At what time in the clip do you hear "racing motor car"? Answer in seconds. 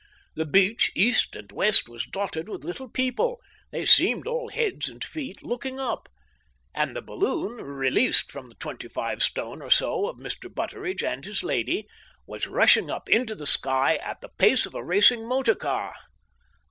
14.83-15.93